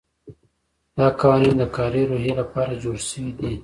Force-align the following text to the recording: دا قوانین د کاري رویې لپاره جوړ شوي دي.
دا 0.97 1.07
قوانین 1.19 1.55
د 1.61 1.63
کاري 1.75 2.03
رویې 2.09 2.33
لپاره 2.41 2.73
جوړ 2.83 2.97
شوي 3.09 3.31
دي. 3.39 3.51